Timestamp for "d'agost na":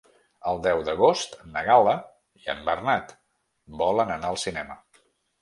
0.87-1.63